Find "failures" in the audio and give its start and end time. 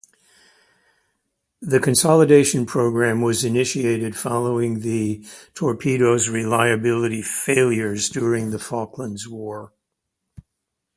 7.21-8.09